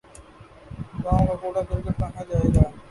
گاؤں 1.03 1.27
کا 1.27 1.35
کوڑا 1.41 1.61
کرکٹ 1.69 1.97
کہاں 1.99 2.23
جائے 2.29 2.47
گا۔ 2.55 2.69